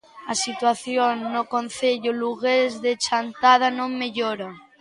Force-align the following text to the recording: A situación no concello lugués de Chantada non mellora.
A 0.33 0.35
situación 0.45 1.13
no 1.33 1.43
concello 1.53 2.11
lugués 2.21 2.71
de 2.83 2.91
Chantada 3.05 3.67
non 3.77 3.89
mellora. 4.01 4.49